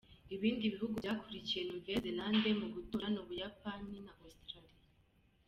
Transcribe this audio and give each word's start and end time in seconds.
Ibindi 0.35 0.71
bihugu 0.73 0.93
byakurikiye 1.01 1.61
Nouvelle-Zélande 1.63 2.49
mu 2.59 2.67
gutora 2.75 3.05
ni 3.11 3.19
u 3.23 3.25
Buyapani 3.27 3.95
na 4.05 4.13
Australia. 4.23 4.79